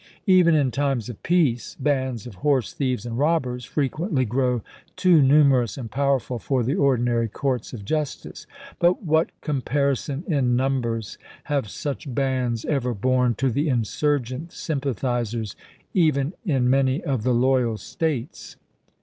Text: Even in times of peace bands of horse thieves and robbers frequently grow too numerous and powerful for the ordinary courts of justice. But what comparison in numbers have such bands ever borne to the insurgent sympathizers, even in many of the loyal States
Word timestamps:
Even 0.25 0.55
in 0.55 0.71
times 0.71 1.09
of 1.09 1.21
peace 1.21 1.75
bands 1.79 2.25
of 2.25 2.33
horse 2.41 2.73
thieves 2.73 3.05
and 3.05 3.19
robbers 3.19 3.65
frequently 3.65 4.25
grow 4.25 4.63
too 4.95 5.21
numerous 5.21 5.77
and 5.77 5.91
powerful 5.91 6.39
for 6.39 6.63
the 6.63 6.73
ordinary 6.73 7.27
courts 7.27 7.71
of 7.71 7.85
justice. 7.85 8.47
But 8.79 9.03
what 9.03 9.29
comparison 9.41 10.23
in 10.27 10.55
numbers 10.55 11.19
have 11.43 11.69
such 11.69 12.11
bands 12.15 12.65
ever 12.65 12.95
borne 12.95 13.35
to 13.35 13.51
the 13.51 13.69
insurgent 13.69 14.51
sympathizers, 14.51 15.55
even 15.93 16.33
in 16.47 16.67
many 16.67 17.03
of 17.03 17.21
the 17.21 17.35
loyal 17.35 17.77
States 17.77 18.55